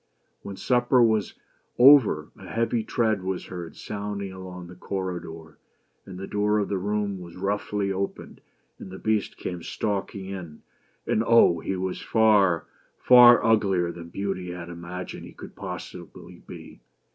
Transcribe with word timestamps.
When 0.41 0.55
supper 0.57 1.03
was 1.03 1.35
over, 1.77 2.29
a 2.35 2.47
heavy 2.47 2.83
tread 2.83 3.21
was 3.21 3.45
heard 3.45 3.75
sounding 3.75 4.33
along 4.33 4.65
the 4.65 4.73
corridor; 4.73 5.59
and 6.07 6.17
the 6.17 6.25
door 6.25 6.57
of 6.57 6.69
the 6.69 6.79
room 6.79 7.19
was 7.19 7.35
roughly 7.37 7.91
opened 7.91 8.41
and 8.79 8.89
the 8.89 8.97
Beast 8.97 9.37
came 9.37 9.61
stalking 9.61 10.25
in. 10.25 10.63
And, 11.05 11.23
Oh! 11.23 11.59
he 11.59 11.75
was 11.75 12.01
far— 12.01 12.65
far 13.07 13.43
uglier 13.45 13.91
than 13.91 14.09
Beauty 14.09 14.49
had 14.49 14.69
imagined 14.69 15.23
he 15.25 15.33
could 15.33 15.55
possibly 15.55 16.41
be 16.47 16.79